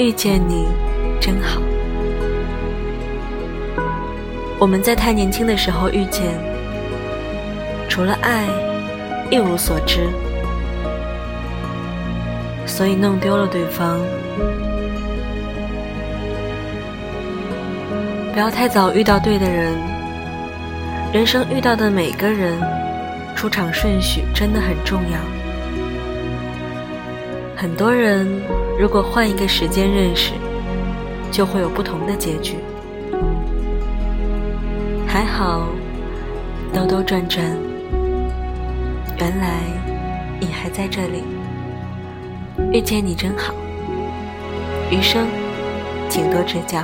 [0.00, 0.66] 遇见你
[1.20, 1.60] 真好。
[4.58, 6.24] 我们在太年轻的时候遇见，
[7.86, 8.46] 除了爱，
[9.30, 10.08] 一无所知，
[12.64, 14.00] 所以弄丢了对方。
[18.32, 19.74] 不要太早遇到对的人，
[21.12, 22.58] 人生遇到的每个人，
[23.36, 25.39] 出场顺序真的很重要。
[27.60, 28.26] 很多人
[28.78, 30.32] 如果换一个时间认识，
[31.30, 32.54] 就会有不同的结局。
[35.06, 35.68] 还好，
[36.72, 37.44] 兜兜转转，
[39.18, 39.60] 原来
[40.40, 41.22] 你还在这里。
[42.72, 43.52] 遇见你真好，
[44.90, 45.26] 余生
[46.08, 46.82] 请多指教。